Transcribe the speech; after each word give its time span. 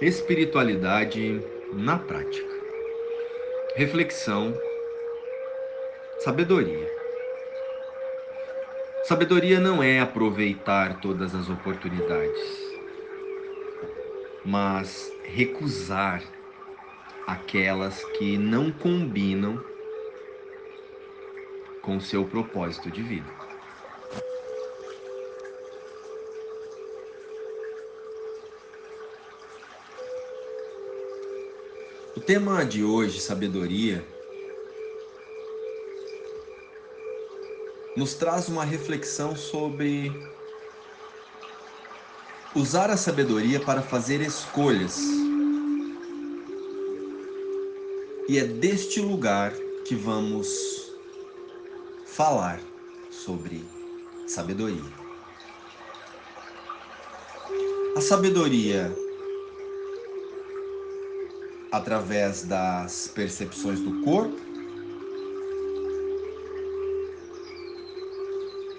Espiritualidade 0.00 1.40
na 1.72 1.98
prática. 1.98 2.54
Reflexão. 3.76 4.52
Sabedoria. 6.18 6.86
Sabedoria 9.04 9.58
não 9.58 9.82
é 9.82 9.98
aproveitar 9.98 11.00
todas 11.00 11.34
as 11.34 11.48
oportunidades, 11.48 12.42
mas 14.44 15.10
recusar 15.24 16.22
aquelas 17.26 18.04
que 18.18 18.36
não 18.36 18.70
combinam 18.70 19.64
com 21.80 21.98
seu 22.00 22.26
propósito 22.26 22.90
de 22.90 23.00
vida. 23.00 23.45
Tema 32.26 32.64
de 32.64 32.82
hoje, 32.82 33.20
sabedoria, 33.20 34.04
nos 37.96 38.14
traz 38.14 38.48
uma 38.48 38.64
reflexão 38.64 39.36
sobre 39.36 40.10
usar 42.52 42.90
a 42.90 42.96
sabedoria 42.96 43.60
para 43.60 43.80
fazer 43.80 44.20
escolhas. 44.20 44.98
E 48.28 48.40
é 48.40 48.44
deste 48.44 49.00
lugar 49.00 49.52
que 49.86 49.94
vamos 49.94 50.48
falar 52.06 52.60
sobre 53.08 53.64
sabedoria. 54.26 54.82
A 57.96 58.00
sabedoria 58.00 59.05
através 61.70 62.42
das 62.42 63.08
percepções 63.08 63.80
do 63.80 64.02
corpo 64.02 64.40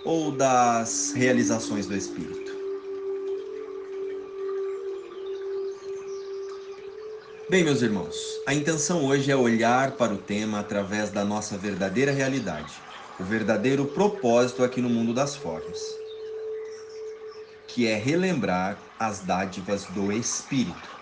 ou 0.06 0.32
das 0.32 1.12
realizações 1.14 1.88
do 1.88 1.96
espírito? 1.96 2.58
Bem, 7.50 7.64
meus 7.64 7.82
irmãos, 7.82 8.42
a 8.46 8.54
intenção 8.54 9.06
hoje 9.06 9.32
é 9.32 9.36
olhar 9.36 9.96
para 9.96 10.14
o 10.14 10.18
tema 10.18 10.60
através 10.60 11.12
da 11.12 11.24
nossa 11.24 11.58
verdadeira 11.58 12.12
realidade, 12.12 12.84
o 13.18 13.24
verdadeiro 13.24 13.86
propósito 13.86 14.66
aqui 14.66 14.82
no 14.82 14.90
mundo 14.90 15.14
das 15.14 15.34
formas, 15.38 15.80
que 17.66 17.88
é 17.88 17.96
relembrar 17.96 18.84
as 19.00 19.22
dádivas 19.22 19.86
do 19.86 20.12
espírito. 20.12 20.97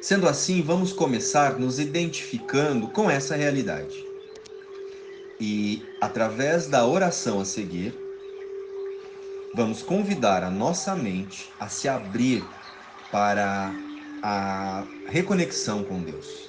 Sendo 0.00 0.28
assim, 0.28 0.62
vamos 0.62 0.92
começar 0.92 1.58
nos 1.58 1.80
identificando 1.80 2.86
com 2.88 3.10
essa 3.10 3.34
realidade. 3.34 4.06
E, 5.40 5.82
através 6.00 6.66
da 6.66 6.86
oração 6.86 7.40
a 7.40 7.44
seguir, 7.44 7.94
vamos 9.54 9.82
convidar 9.82 10.44
a 10.44 10.50
nossa 10.50 10.94
mente 10.94 11.50
a 11.58 11.68
se 11.68 11.88
abrir 11.88 12.44
para 13.10 13.72
a 14.22 14.84
reconexão 15.08 15.82
com 15.82 16.00
Deus. 16.00 16.48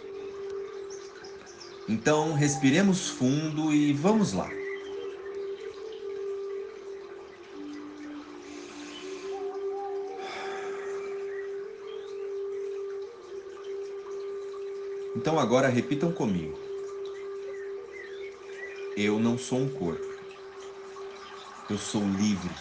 Então, 1.87 2.33
respiremos 2.33 3.09
fundo 3.09 3.73
e 3.73 3.93
vamos 3.93 4.33
lá. 4.33 4.58
Então 15.19 15.37
agora 15.37 15.67
repitam 15.67 16.13
comigo. 16.13 16.57
Eu 18.95 19.19
não 19.19 19.37
sou 19.37 19.59
um 19.59 19.69
corpo. 19.69 20.07
Eu 21.69 21.77
sou 21.77 22.07
livre, 22.07 22.55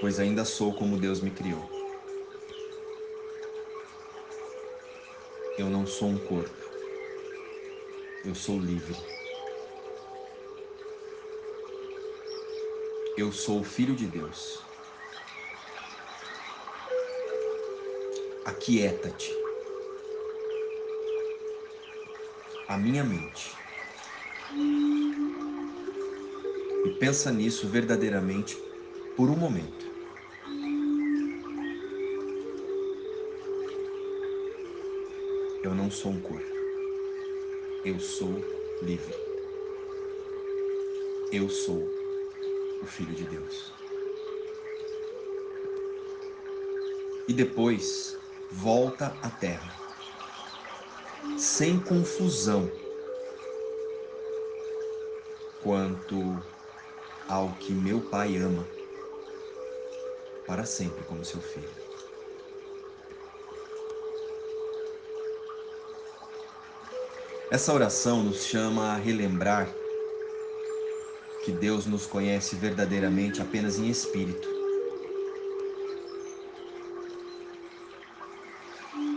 pois 0.00 0.20
ainda 0.20 0.44
sou 0.44 0.72
como 0.72 0.96
Deus 0.96 1.20
me 1.20 1.32
criou. 1.32 1.68
Eu 5.58 5.68
não 5.68 5.84
sou 5.84 6.10
um 6.10 6.18
corpo. 6.18 6.64
Eu 8.24 8.36
sou 8.36 8.56
livre. 8.56 8.96
Eu 13.16 13.32
sou 13.32 13.62
o 13.62 13.64
Filho 13.64 13.96
de 13.96 14.06
Deus. 14.06 14.64
Aquieta-te. 18.44 19.41
A 22.72 22.78
minha 22.78 23.04
mente. 23.04 23.54
E 26.86 26.90
pensa 26.98 27.30
nisso 27.30 27.68
verdadeiramente 27.68 28.56
por 29.14 29.28
um 29.28 29.36
momento. 29.36 29.92
Eu 35.62 35.74
não 35.74 35.90
sou 35.90 36.12
um 36.12 36.20
corpo. 36.20 36.50
Eu 37.84 38.00
sou 38.00 38.42
livre. 38.80 39.14
Eu 41.30 41.50
sou 41.50 41.86
o 42.80 42.86
Filho 42.86 43.14
de 43.14 43.24
Deus. 43.24 43.70
E 47.28 47.34
depois 47.34 48.18
volta 48.50 49.08
à 49.22 49.28
terra 49.28 49.81
sem 51.42 51.80
confusão 51.80 52.70
quanto 55.60 56.40
ao 57.28 57.48
que 57.54 57.72
meu 57.72 58.00
Pai 58.00 58.36
ama 58.36 58.64
para 60.46 60.64
sempre 60.64 61.02
como 61.04 61.24
seu 61.24 61.40
filho. 61.40 61.68
Essa 67.50 67.72
oração 67.72 68.22
nos 68.22 68.44
chama 68.44 68.92
a 68.92 68.96
relembrar 68.96 69.68
que 71.44 71.50
Deus 71.50 71.86
nos 71.86 72.06
conhece 72.06 72.54
verdadeiramente 72.54 73.42
apenas 73.42 73.78
em 73.78 73.90
espírito. 73.90 74.48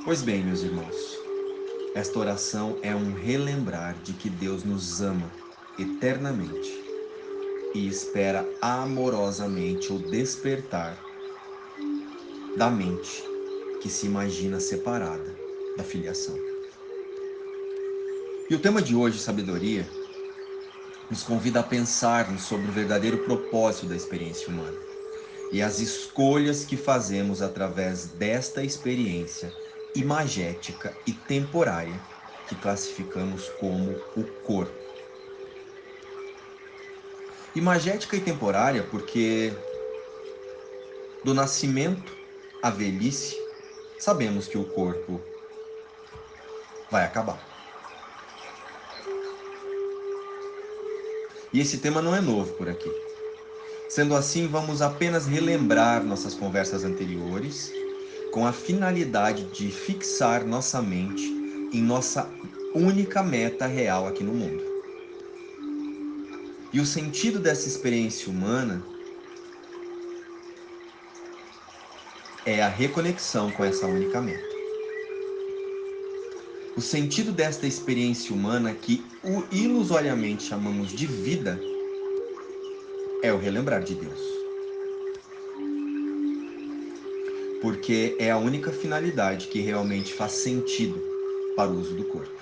Pois 0.03 0.23
bem, 0.23 0.43
meus 0.43 0.63
irmãos, 0.63 1.24
esta 1.95 2.19
oração 2.19 2.77
é 2.81 2.93
um 2.93 3.13
relembrar 3.13 3.95
de 4.03 4.11
que 4.11 4.29
Deus 4.29 4.65
nos 4.65 5.01
ama 5.01 5.31
eternamente 5.79 6.83
e 7.73 7.87
espera 7.87 8.45
amorosamente 8.61 9.93
o 9.93 9.97
despertar 9.97 11.01
da 12.57 12.69
mente 12.69 13.23
que 13.81 13.89
se 13.89 14.07
imagina 14.07 14.59
separada 14.59 15.33
da 15.77 15.83
filiação. 15.85 16.37
E 18.49 18.55
o 18.55 18.59
tema 18.59 18.81
de 18.81 18.93
hoje, 18.93 19.17
sabedoria, 19.17 19.87
nos 21.09 21.23
convida 21.23 21.61
a 21.61 21.63
pensarmos 21.63 22.43
sobre 22.43 22.67
o 22.67 22.73
verdadeiro 22.73 23.19
propósito 23.19 23.85
da 23.85 23.95
experiência 23.95 24.49
humana 24.49 24.77
e 25.49 25.61
as 25.61 25.79
escolhas 25.79 26.65
que 26.65 26.75
fazemos 26.75 27.41
através 27.41 28.07
desta 28.07 28.61
experiência 28.63 29.53
imagética 29.95 30.95
e 31.07 31.13
temporária 31.13 31.99
que 32.47 32.55
classificamos 32.55 33.49
como 33.59 33.91
o 34.15 34.23
corpo. 34.45 34.73
Imagética 37.55 38.17
e 38.17 38.19
temporária 38.19 38.83
porque 38.83 39.53
do 41.23 41.33
nascimento 41.33 42.15
à 42.61 42.69
velhice 42.69 43.35
sabemos 43.97 44.47
que 44.47 44.57
o 44.57 44.65
corpo 44.65 45.21
vai 46.91 47.05
acabar. 47.05 47.39
E 51.53 51.59
esse 51.61 51.77
tema 51.77 52.01
não 52.01 52.13
é 52.13 52.19
novo 52.19 52.53
por 52.55 52.67
aqui. 52.67 52.91
Sendo 53.87 54.13
assim, 54.13 54.45
vamos 54.47 54.81
apenas 54.81 55.25
relembrar 55.25 56.03
nossas 56.03 56.33
conversas 56.33 56.83
anteriores 56.83 57.71
com 58.35 58.45
a 58.45 58.51
finalidade 58.51 59.45
de 59.45 59.71
fixar 59.71 60.45
nossa 60.45 60.81
mente 60.81 61.23
em 61.71 61.81
nossa 61.81 62.29
única 62.73 63.23
meta 63.23 63.65
real 63.65 64.05
aqui 64.05 64.25
no 64.25 64.33
mundo. 64.33 64.61
E 66.73 66.81
o 66.81 66.85
sentido 66.85 67.39
dessa 67.39 67.65
experiência 67.65 68.29
humana 68.29 68.83
é 72.45 72.61
a 72.61 72.67
reconexão 72.67 73.49
com 73.51 73.63
essa 73.63 73.87
única 73.87 74.19
meta. 74.19 74.53
O 76.75 76.81
sentido 76.81 77.31
desta 77.31 77.65
experiência 77.65 78.35
humana, 78.35 78.73
que 78.73 79.01
ilusoriamente 79.49 80.43
chamamos 80.43 80.91
de 80.91 81.07
vida, 81.07 81.57
é 83.23 83.31
o 83.31 83.37
relembrar 83.37 83.81
de 83.81 83.95
Deus. 83.95 84.44
Porque 87.65 88.15
é 88.19 88.29
a 88.29 88.37
única 88.37 88.71
finalidade 88.71 89.47
que 89.47 89.59
realmente 89.59 90.13
faz 90.13 90.33
sentido 90.33 91.01
para 91.55 91.71
o 91.71 91.79
uso 91.79 91.95
do 91.95 92.03
corpo. 92.03 92.39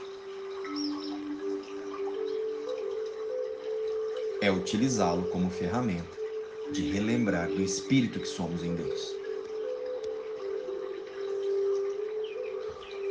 É 4.41 4.51
utilizá-lo 4.51 5.29
como 5.29 5.49
ferramenta 5.49 6.17
de 6.73 6.91
relembrar 6.91 7.47
do 7.47 7.61
espírito 7.61 8.19
que 8.19 8.27
somos 8.27 8.65
em 8.65 8.75
Deus. 8.75 9.15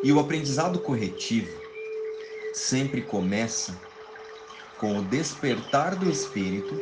E 0.04 0.12
o 0.12 0.20
aprendizado 0.20 0.80
corretivo 0.80 1.58
sempre 2.52 3.00
começa 3.00 3.74
com 4.78 4.98
o 4.98 5.02
despertar 5.02 5.96
do 5.96 6.10
espírito 6.10 6.78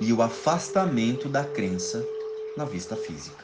e 0.00 0.12
o 0.12 0.22
afastamento 0.22 1.28
da 1.28 1.42
crença 1.42 2.06
na 2.56 2.64
vista 2.64 2.94
física. 2.94 3.43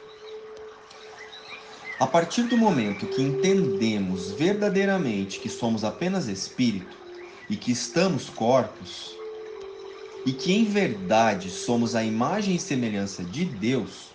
A 2.00 2.06
partir 2.06 2.44
do 2.44 2.56
momento 2.56 3.06
que 3.08 3.20
entendemos 3.20 4.32
verdadeiramente 4.32 5.38
que 5.38 5.50
somos 5.50 5.84
apenas 5.84 6.28
espírito 6.28 6.96
e 7.50 7.58
que 7.58 7.70
estamos 7.70 8.30
corpos, 8.30 9.14
e 10.24 10.32
que 10.32 10.50
em 10.50 10.64
verdade 10.64 11.50
somos 11.50 11.94
a 11.94 12.02
imagem 12.02 12.56
e 12.56 12.58
semelhança 12.58 13.22
de 13.22 13.44
Deus, 13.44 14.14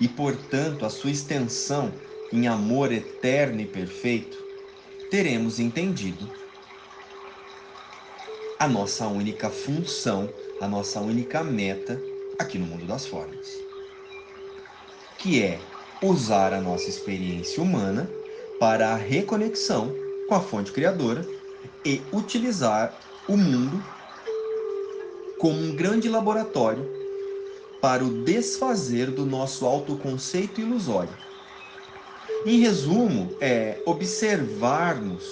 e 0.00 0.08
portanto 0.08 0.84
a 0.84 0.90
sua 0.90 1.12
extensão 1.12 1.94
em 2.32 2.48
amor 2.48 2.90
eterno 2.90 3.60
e 3.60 3.66
perfeito, 3.66 4.36
teremos 5.08 5.60
entendido 5.60 6.28
a 8.58 8.66
nossa 8.66 9.06
única 9.06 9.48
função, 9.48 10.28
a 10.60 10.66
nossa 10.66 11.00
única 11.00 11.44
meta 11.44 12.02
aqui 12.40 12.58
no 12.58 12.66
mundo 12.66 12.86
das 12.86 13.06
formas, 13.06 13.46
que 15.16 15.40
é 15.40 15.69
usar 16.02 16.52
a 16.52 16.60
nossa 16.60 16.88
experiência 16.88 17.62
humana 17.62 18.08
para 18.58 18.90
a 18.90 18.96
reconexão 18.96 19.94
com 20.28 20.34
a 20.34 20.40
fonte 20.40 20.72
criadora 20.72 21.26
e 21.84 22.00
utilizar 22.12 22.94
o 23.28 23.36
mundo 23.36 23.82
como 25.38 25.58
um 25.58 25.74
grande 25.74 26.08
laboratório 26.08 26.86
para 27.80 28.04
o 28.04 28.22
desfazer 28.24 29.10
do 29.10 29.24
nosso 29.24 29.66
autoconceito 29.66 30.60
ilusório. 30.60 31.12
Em 32.44 32.58
resumo, 32.60 33.34
é 33.40 33.78
observarmos 33.86 35.24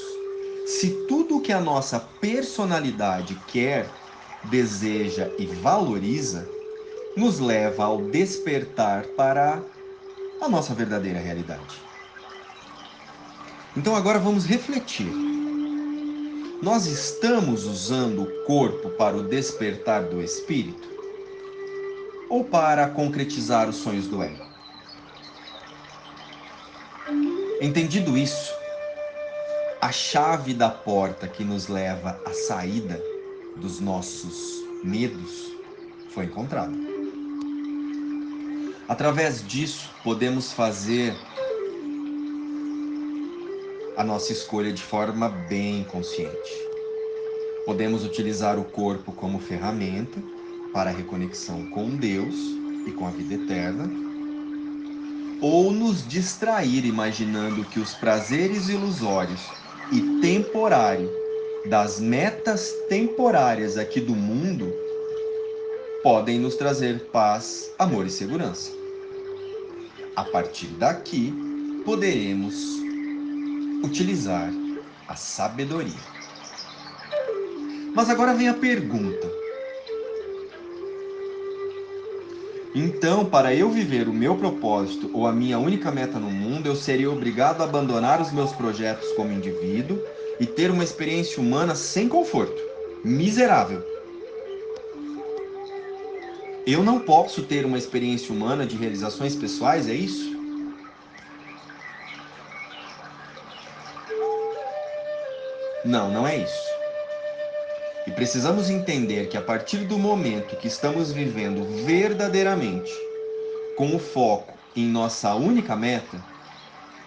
se 0.66 0.90
tudo 1.06 1.40
que 1.40 1.52
a 1.52 1.60
nossa 1.60 1.98
personalidade 1.98 3.34
quer, 3.46 3.88
deseja 4.44 5.30
e 5.38 5.46
valoriza 5.46 6.48
nos 7.16 7.38
leva 7.38 7.84
ao 7.84 8.02
despertar 8.02 9.04
para 9.16 9.62
a 10.40 10.48
nossa 10.48 10.74
verdadeira 10.74 11.18
realidade. 11.18 11.82
Então 13.76 13.94
agora 13.94 14.18
vamos 14.18 14.44
refletir. 14.44 15.10
Nós 16.62 16.86
estamos 16.86 17.64
usando 17.64 18.22
o 18.22 18.44
corpo 18.44 18.90
para 18.90 19.16
o 19.16 19.22
despertar 19.22 20.02
do 20.04 20.20
espírito? 20.20 20.88
Ou 22.28 22.44
para 22.44 22.88
concretizar 22.88 23.68
os 23.68 23.76
sonhos 23.76 24.08
do 24.08 24.22
ego? 24.22 24.44
Entendido 27.60 28.18
isso, 28.18 28.52
a 29.80 29.92
chave 29.92 30.52
da 30.52 30.68
porta 30.68 31.28
que 31.28 31.44
nos 31.44 31.68
leva 31.68 32.20
à 32.26 32.32
saída 32.32 33.00
dos 33.56 33.80
nossos 33.80 34.62
medos 34.84 35.52
foi 36.10 36.24
encontrada. 36.24 36.97
Através 38.88 39.46
disso, 39.46 39.90
podemos 40.02 40.50
fazer 40.50 41.14
a 43.98 44.02
nossa 44.02 44.32
escolha 44.32 44.72
de 44.72 44.82
forma 44.82 45.28
bem 45.28 45.84
consciente. 45.84 46.68
Podemos 47.66 48.02
utilizar 48.02 48.58
o 48.58 48.64
corpo 48.64 49.12
como 49.12 49.38
ferramenta 49.40 50.22
para 50.72 50.88
a 50.88 50.92
reconexão 50.92 51.66
com 51.66 51.90
Deus 51.96 52.34
e 52.86 52.92
com 52.92 53.06
a 53.06 53.10
vida 53.10 53.34
eterna, 53.34 53.90
ou 55.42 55.70
nos 55.70 56.08
distrair 56.08 56.86
imaginando 56.86 57.66
que 57.66 57.78
os 57.78 57.92
prazeres 57.92 58.70
ilusórios 58.70 59.42
e 59.92 60.00
temporários 60.22 61.10
das 61.68 62.00
metas 62.00 62.72
temporárias 62.88 63.76
aqui 63.76 64.00
do 64.00 64.16
mundo 64.16 64.72
podem 66.02 66.38
nos 66.38 66.54
trazer 66.54 67.06
paz, 67.06 67.72
amor 67.78 68.06
e 68.06 68.10
segurança. 68.10 68.70
A 70.14 70.24
partir 70.24 70.66
daqui, 70.78 71.32
poderemos 71.84 72.54
utilizar 73.82 74.52
a 75.06 75.16
sabedoria. 75.16 76.18
Mas 77.94 78.10
agora 78.10 78.34
vem 78.34 78.48
a 78.48 78.54
pergunta. 78.54 79.28
Então, 82.74 83.24
para 83.24 83.54
eu 83.54 83.70
viver 83.70 84.08
o 84.08 84.12
meu 84.12 84.36
propósito 84.36 85.10
ou 85.12 85.26
a 85.26 85.32
minha 85.32 85.58
única 85.58 85.90
meta 85.90 86.18
no 86.18 86.30
mundo, 86.30 86.66
eu 86.66 86.76
seria 86.76 87.10
obrigado 87.10 87.60
a 87.60 87.64
abandonar 87.64 88.20
os 88.20 88.30
meus 88.30 88.52
projetos 88.52 89.10
como 89.12 89.32
indivíduo 89.32 89.98
e 90.38 90.46
ter 90.46 90.70
uma 90.70 90.84
experiência 90.84 91.42
humana 91.42 91.74
sem 91.74 92.08
conforto, 92.08 92.60
miserável. 93.02 93.97
Eu 96.70 96.84
não 96.84 97.00
posso 97.00 97.44
ter 97.44 97.64
uma 97.64 97.78
experiência 97.78 98.30
humana 98.30 98.66
de 98.66 98.76
realizações 98.76 99.34
pessoais, 99.34 99.88
é 99.88 99.94
isso? 99.94 100.36
Não, 105.82 106.12
não 106.12 106.28
é 106.28 106.36
isso. 106.36 106.68
E 108.06 108.10
precisamos 108.10 108.68
entender 108.68 109.30
que 109.30 109.36
a 109.38 109.40
partir 109.40 109.78
do 109.86 109.98
momento 109.98 110.56
que 110.56 110.68
estamos 110.68 111.10
vivendo 111.10 111.64
verdadeiramente 111.86 112.92
com 113.74 113.96
o 113.96 113.98
foco 113.98 114.52
em 114.76 114.86
nossa 114.86 115.34
única 115.34 115.74
meta, 115.74 116.22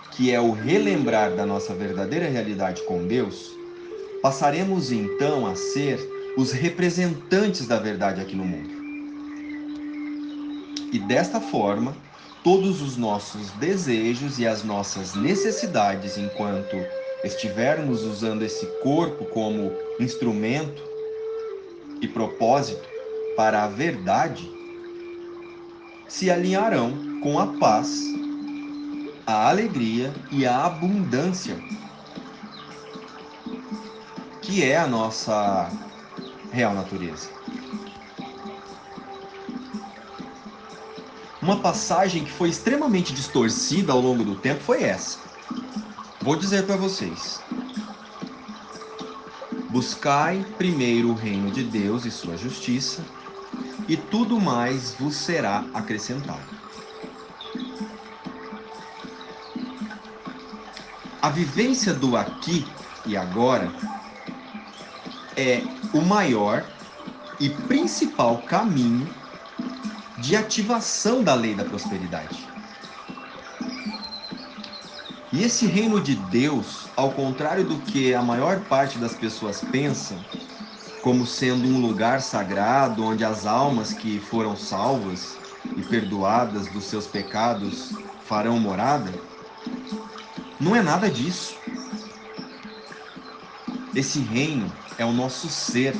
que 0.09 0.31
é 0.31 0.41
o 0.41 0.53
relembrar 0.53 1.35
da 1.35 1.45
nossa 1.45 1.71
verdadeira 1.75 2.27
realidade 2.27 2.81
com 2.87 3.05
Deus, 3.05 3.51
passaremos 4.23 4.91
então 4.91 5.45
a 5.45 5.55
ser 5.55 5.99
os 6.35 6.51
representantes 6.51 7.67
da 7.67 7.77
verdade 7.77 8.19
aqui 8.19 8.35
no 8.35 8.43
mundo. 8.43 8.80
E 10.91 10.99
desta 10.99 11.39
forma, 11.39 11.95
todos 12.43 12.81
os 12.81 12.97
nossos 12.97 13.51
desejos 13.51 14.39
e 14.39 14.45
as 14.45 14.63
nossas 14.63 15.15
necessidades, 15.15 16.17
enquanto 16.17 16.75
estivermos 17.23 18.03
usando 18.03 18.41
esse 18.41 18.65
corpo 18.83 19.25
como 19.25 19.71
instrumento 19.99 20.83
e 22.01 22.07
propósito 22.07 22.87
para 23.37 23.63
a 23.63 23.67
verdade, 23.67 24.51
se 26.09 26.29
alinharão 26.29 26.91
com 27.21 27.39
a 27.39 27.47
paz, 27.47 28.01
a 29.25 29.49
alegria 29.49 30.13
e 30.29 30.45
a 30.45 30.65
abundância, 30.65 31.55
que 34.41 34.63
é 34.63 34.77
a 34.77 34.87
nossa 34.87 35.71
real 36.51 36.73
natureza. 36.73 37.29
Uma 41.41 41.59
passagem 41.59 42.23
que 42.23 42.31
foi 42.31 42.49
extremamente 42.49 43.13
distorcida 43.13 43.91
ao 43.91 43.99
longo 43.99 44.23
do 44.23 44.35
tempo 44.35 44.61
foi 44.61 44.83
essa. 44.83 45.17
Vou 46.21 46.35
dizer 46.35 46.67
para 46.67 46.75
vocês. 46.75 47.41
Buscai 49.71 50.45
primeiro 50.57 51.09
o 51.09 51.15
reino 51.15 51.49
de 51.49 51.63
Deus 51.63 52.05
e 52.05 52.11
sua 52.11 52.37
justiça, 52.37 53.03
e 53.87 53.97
tudo 53.97 54.39
mais 54.39 54.93
vos 54.93 55.15
será 55.15 55.65
acrescentado. 55.73 56.61
A 61.21 61.29
vivência 61.29 61.93
do 61.93 62.15
aqui 62.15 62.67
e 63.05 63.17
agora 63.17 63.71
é 65.35 65.63
o 65.91 66.01
maior 66.01 66.63
e 67.39 67.49
principal 67.49 68.43
caminho 68.43 69.20
de 70.21 70.35
ativação 70.35 71.23
da 71.23 71.33
lei 71.33 71.55
da 71.55 71.65
prosperidade. 71.65 72.47
E 75.33 75.43
esse 75.43 75.65
reino 75.65 75.99
de 75.99 76.13
Deus, 76.13 76.89
ao 76.95 77.11
contrário 77.11 77.65
do 77.65 77.79
que 77.79 78.13
a 78.13 78.21
maior 78.21 78.59
parte 78.61 78.99
das 78.99 79.15
pessoas 79.15 79.61
pensam, 79.61 80.23
como 81.01 81.25
sendo 81.25 81.67
um 81.67 81.81
lugar 81.81 82.21
sagrado 82.21 83.03
onde 83.03 83.23
as 83.23 83.47
almas 83.47 83.93
que 83.93 84.19
foram 84.19 84.55
salvas 84.55 85.39
e 85.75 85.81
perdoadas 85.81 86.67
dos 86.67 86.83
seus 86.83 87.07
pecados 87.07 87.89
farão 88.23 88.59
morada, 88.59 89.11
não 90.59 90.75
é 90.75 90.83
nada 90.83 91.09
disso. 91.09 91.55
Esse 93.95 94.19
reino 94.19 94.71
é 94.99 95.05
o 95.05 95.11
nosso 95.11 95.49
ser, 95.49 95.95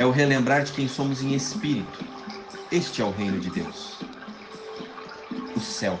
é 0.00 0.06
o 0.06 0.10
relembrar 0.10 0.64
de 0.64 0.72
quem 0.72 0.88
somos 0.88 1.22
em 1.22 1.34
espírito 1.34 2.02
Este 2.72 3.02
é 3.02 3.04
o 3.04 3.10
reino 3.10 3.38
de 3.38 3.50
Deus, 3.50 3.98
o 5.54 5.60
céu. 5.60 6.00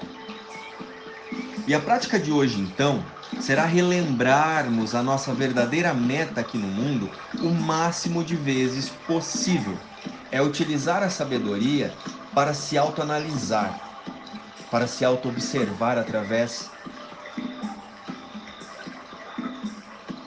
E 1.66 1.74
a 1.74 1.78
prática 1.78 2.18
de 2.18 2.32
hoje, 2.32 2.58
então, 2.58 3.04
será 3.38 3.66
relembrarmos 3.66 4.94
a 4.94 5.02
nossa 5.02 5.34
verdadeira 5.34 5.92
meta 5.92 6.40
aqui 6.40 6.56
no 6.56 6.66
mundo 6.66 7.10
o 7.42 7.50
máximo 7.50 8.24
de 8.24 8.36
vezes 8.36 8.88
possível. 9.06 9.76
É 10.32 10.40
utilizar 10.40 11.02
a 11.02 11.10
sabedoria 11.10 11.92
para 12.34 12.54
se 12.54 12.78
autoanalisar, 12.78 13.78
para 14.70 14.86
se 14.86 15.04
auto-observar 15.04 15.98
através 15.98 16.70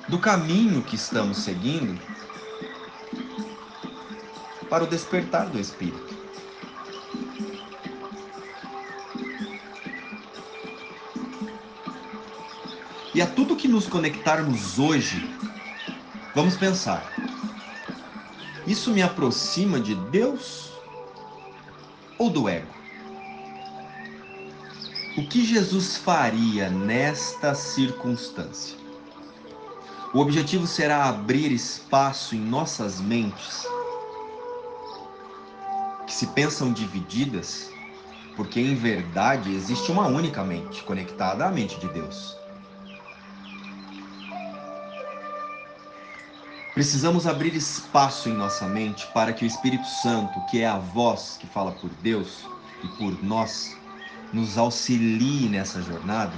do 0.07 0.19
caminho 0.19 0.83
que 0.83 0.95
estamos 0.95 1.39
seguindo 1.39 2.12
para 4.73 4.85
o 4.85 4.87
despertar 4.87 5.45
do 5.49 5.59
espírito. 5.59 6.17
E 13.13 13.21
a 13.21 13.27
tudo 13.27 13.55
que 13.55 13.67
nos 13.67 13.85
conectarmos 13.85 14.79
hoje, 14.79 15.29
vamos 16.33 16.57
pensar: 16.57 17.05
isso 18.65 18.89
me 18.89 19.03
aproxima 19.03 19.79
de 19.79 19.93
Deus 19.93 20.71
ou 22.17 22.31
do 22.31 22.49
ego? 22.49 22.73
O 25.15 25.27
que 25.27 25.45
Jesus 25.45 25.97
faria 25.97 26.71
nesta 26.71 27.53
circunstância? 27.53 28.75
O 30.15 30.19
objetivo 30.19 30.65
será 30.65 31.07
abrir 31.09 31.51
espaço 31.51 32.33
em 32.33 32.39
nossas 32.39 32.99
mentes 32.99 33.67
se 36.23 36.27
pensam 36.27 36.71
divididas, 36.71 37.69
porque 38.37 38.57
em 38.57 38.75
verdade 38.75 39.53
existe 39.53 39.91
uma 39.91 40.07
única 40.07 40.41
mente 40.41 40.81
conectada 40.83 41.45
à 41.45 41.51
mente 41.51 41.77
de 41.81 41.89
Deus. 41.89 42.37
Precisamos 46.73 47.27
abrir 47.27 47.53
espaço 47.53 48.29
em 48.29 48.33
nossa 48.33 48.65
mente 48.69 49.05
para 49.07 49.33
que 49.33 49.43
o 49.43 49.45
Espírito 49.45 49.85
Santo, 49.85 50.39
que 50.49 50.61
é 50.61 50.65
a 50.65 50.77
voz 50.77 51.37
que 51.37 51.45
fala 51.45 51.73
por 51.73 51.89
Deus 52.01 52.45
e 52.81 52.87
por 52.97 53.21
nós, 53.21 53.75
nos 54.31 54.57
auxilie 54.57 55.49
nessa 55.49 55.81
jornada 55.81 56.33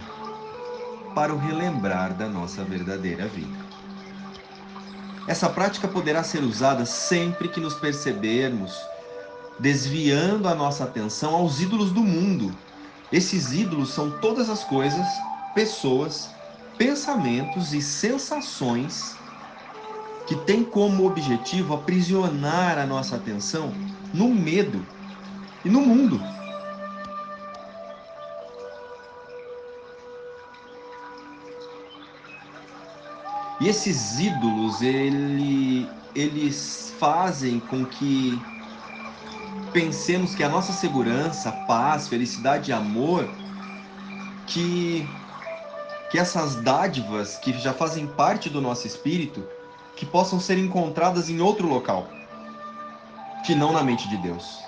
para 1.14 1.32
o 1.32 1.38
relembrar 1.38 2.16
da 2.16 2.28
nossa 2.28 2.64
verdadeira 2.64 3.28
vida. 3.28 3.64
Essa 5.28 5.48
prática 5.48 5.88
poderá 5.88 6.24
ser 6.24 6.44
usada 6.44 6.88
sempre 6.88 7.50
que 7.50 7.60
nos 7.60 7.76
percebermos 7.76 8.76
desviando 9.60 10.48
a 10.48 10.56
nossa 10.56 10.84
atenção 10.84 11.36
aos 11.36 11.62
ídolos 11.62 11.92
do 11.92 12.02
mundo. 12.02 12.58
Esses 13.12 13.54
ídolos 13.54 13.94
são 13.94 14.12
todas 14.20 14.50
as 14.50 14.64
coisas, 14.64 15.06
pessoas, 15.54 16.30
pensamentos 16.78 17.74
e 17.74 17.82
sensações 17.82 19.16
que 20.28 20.36
tem 20.36 20.64
como 20.64 21.06
objetivo 21.06 21.74
aprisionar 21.74 22.78
a 22.78 22.86
nossa 22.86 23.16
atenção 23.16 23.72
no 24.14 24.30
medo 24.30 24.86
e 25.64 25.70
no 25.70 25.82
mundo. 25.82 26.20
E 33.62 33.70
esses 33.70 34.20
ídolos, 34.20 34.82
ele, 34.82 35.90
eles 36.14 36.94
fazem 37.00 37.60
com 37.60 37.86
que 37.86 38.40
pensemos 39.76 40.34
que 40.34 40.42
a 40.42 40.48
nossa 40.48 40.72
segurança, 40.72 41.52
paz, 41.68 42.08
felicidade 42.08 42.72
e 42.72 42.74
amor, 42.74 43.28
que, 44.48 45.06
que 46.10 46.18
essas 46.18 46.56
dádivas 46.56 47.36
que 47.36 47.52
já 47.60 47.74
fazem 47.74 48.08
parte 48.08 48.50
do 48.50 48.62
nosso 48.62 48.88
espírito, 48.88 49.46
que 49.98 50.06
possam 50.06 50.40
ser 50.40 50.58
encontradas 50.58 51.30
em 51.30 51.42
outro 51.42 51.68
local, 51.68 52.08
que 53.46 53.54
não 53.54 53.74
na 53.74 53.84
mente 53.84 54.08
de 54.08 54.16
Deus. 54.16 54.60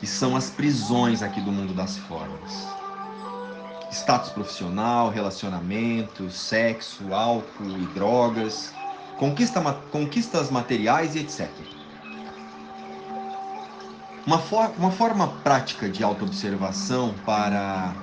Que 0.00 0.08
são 0.08 0.34
as 0.34 0.50
prisões 0.50 1.22
aqui 1.22 1.40
do 1.40 1.52
mundo 1.52 1.72
das 1.72 1.96
formas. 1.96 2.66
Status 3.92 4.30
profissional, 4.30 5.08
relacionamento, 5.08 6.28
sexo, 6.32 7.14
álcool 7.14 7.78
e 7.78 7.86
drogas, 7.94 8.74
conquista, 9.20 9.62
conquistas 9.92 10.50
materiais 10.50 11.14
e 11.14 11.20
etc. 11.20 11.75
Uma, 14.26 14.40
for, 14.40 14.74
uma 14.76 14.90
forma 14.90 15.28
prática 15.44 15.88
de 15.88 16.02
autoobservação 16.02 17.14
para 17.24 17.94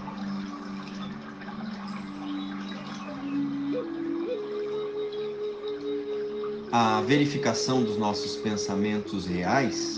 a 6.72 7.02
verificação 7.02 7.84
dos 7.84 7.98
nossos 7.98 8.38
pensamentos 8.38 9.28
reais, 9.28 9.98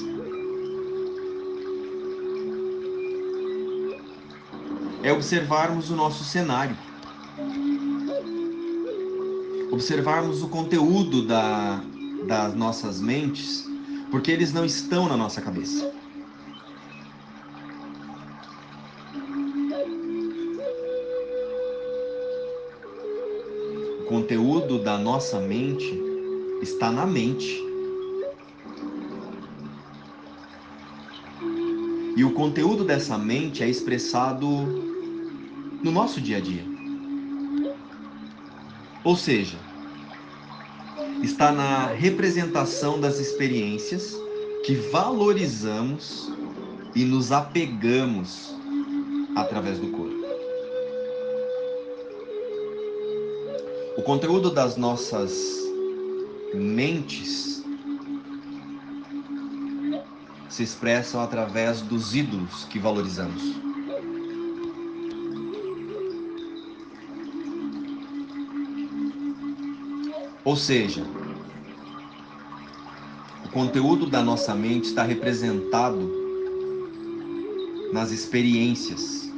é 5.03 5.13
observarmos 5.13 5.91
o 5.91 5.95
nosso 5.95 6.23
cenário, 6.23 6.75
observarmos 9.71 10.41
o 10.41 10.49
conteúdo 10.49 11.27
da, 11.27 11.83
das 12.25 12.55
nossas 12.55 12.99
mentes, 12.99 13.63
porque 14.09 14.31
eles 14.31 14.51
não 14.51 14.65
estão 14.65 15.07
na 15.07 15.15
nossa 15.15 15.39
cabeça. 15.39 15.94
Conteúdo 24.65 24.83
da 24.83 24.97
nossa 24.97 25.39
mente 25.39 26.01
está 26.59 26.91
na 26.91 27.05
mente. 27.05 27.63
E 32.17 32.23
o 32.23 32.31
conteúdo 32.31 32.83
dessa 32.83 33.15
mente 33.15 33.61
é 33.61 33.69
expressado 33.69 34.47
no 35.83 35.91
nosso 35.91 36.19
dia 36.19 36.37
a 36.37 36.39
dia. 36.39 36.63
Ou 39.03 39.15
seja, 39.15 39.57
está 41.21 41.51
na 41.51 41.87
representação 41.87 42.99
das 42.99 43.19
experiências 43.19 44.17
que 44.65 44.75
valorizamos 44.91 46.33
e 46.95 47.05
nos 47.05 47.31
apegamos 47.31 48.55
através 49.35 49.77
do 49.77 49.89
corpo. 49.89 50.04
Conteúdo 54.05 54.51
das 54.51 54.77
nossas 54.77 55.33
mentes 56.53 57.65
se 60.47 60.61
expressam 60.61 61.21
através 61.21 61.81
dos 61.81 62.15
ídolos 62.15 62.65
que 62.65 62.77
valorizamos. 62.77 63.41
Ou 70.43 70.55
seja, 70.55 71.03
o 73.43 73.49
conteúdo 73.49 74.05
da 74.05 74.21
nossa 74.21 74.53
mente 74.53 74.85
está 74.85 75.01
representado 75.01 76.13
nas 77.91 78.11
experiências 78.11 79.31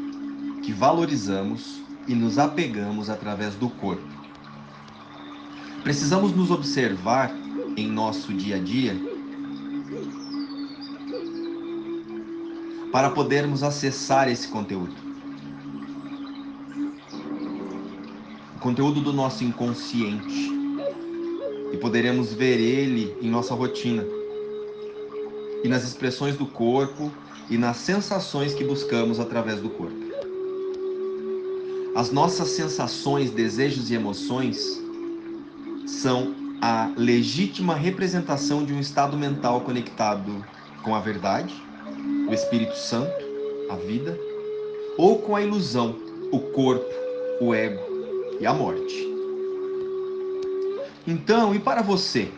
que 0.62 0.74
valorizamos 0.74 1.82
e 2.06 2.14
nos 2.14 2.38
apegamos 2.38 3.10
através 3.10 3.56
do 3.56 3.70
corpo. 3.70 4.17
Precisamos 5.88 6.36
nos 6.36 6.52
observar 6.52 7.34
em 7.78 7.88
nosso 7.88 8.34
dia 8.34 8.58
a 8.58 8.60
dia 8.60 8.94
para 12.92 13.10
podermos 13.10 13.64
acessar 13.64 14.30
esse 14.30 14.50
conteúdo. 14.50 14.94
O 18.58 18.60
conteúdo 18.60 19.00
do 19.00 19.14
nosso 19.14 19.46
inconsciente. 19.46 20.52
E 21.72 21.78
poderemos 21.78 22.34
ver 22.34 22.60
ele 22.60 23.16
em 23.22 23.30
nossa 23.30 23.54
rotina 23.54 24.04
e 25.64 25.70
nas 25.70 25.86
expressões 25.86 26.36
do 26.36 26.48
corpo 26.48 27.10
e 27.50 27.58
nas 27.58 27.78
sensações 27.78 28.54
que 28.54 28.66
buscamos 28.66 29.22
através 29.22 29.62
do 29.62 29.70
corpo. 29.70 29.96
As 31.96 32.12
nossas 32.12 32.50
sensações, 32.50 33.32
desejos 33.32 33.90
e 33.90 33.94
emoções 33.94 34.86
são 35.88 36.36
a 36.62 36.92
legítima 36.98 37.74
representação 37.74 38.66
de 38.66 38.74
um 38.74 38.80
estado 38.80 39.18
mental 39.18 39.62
conectado 39.62 40.46
com 40.84 40.94
a 40.94 41.00
verdade, 41.00 41.56
o 42.30 42.34
Espírito 42.34 42.76
Santo, 42.76 43.26
a 43.70 43.76
vida, 43.78 44.18
ou 44.98 45.20
com 45.22 45.36
a 45.36 45.42
ilusão, 45.42 45.96
o 46.32 46.40
corpo, 46.52 46.94
o 47.42 47.54
ego 47.54 47.82
e 48.40 48.46
a 48.46 48.54
morte. 48.54 49.08
Então, 51.08 51.56
e 51.56 51.60
para 51.60 51.82
você? 51.82 52.30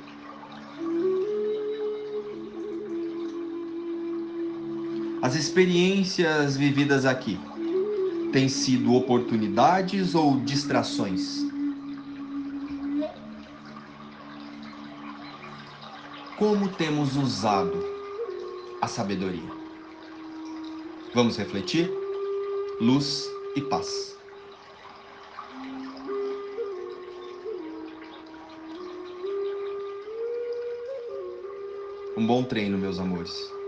As 5.23 5.35
experiências 5.35 6.55
vividas 6.55 7.05
aqui 7.05 7.39
têm 8.31 8.47
sido 8.47 8.93
oportunidades 8.93 10.13
ou 10.13 10.39
distrações? 10.39 11.48
Como 16.39 16.69
temos 16.69 17.17
usado 17.17 17.83
a 18.81 18.87
sabedoria? 18.87 19.49
Vamos 21.13 21.35
refletir? 21.35 21.91
Luz 22.79 23.25
e 23.57 23.61
paz. 23.63 24.17
Um 32.17 32.25
bom 32.25 32.45
treino, 32.45 32.77
meus 32.77 32.99
amores. 32.99 33.58